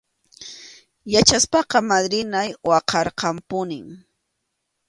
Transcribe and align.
Yachaspaqa 1.13 1.77
madrinay 1.89 2.49
waqarqanpunim. 2.69 3.87